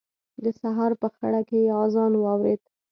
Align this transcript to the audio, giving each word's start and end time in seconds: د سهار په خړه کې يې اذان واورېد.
د 0.43 0.45
سهار 0.59 0.91
په 1.01 1.07
خړه 1.15 1.41
کې 1.49 1.57
يې 1.65 1.71
اذان 1.83 2.13
واورېد. 2.17 2.61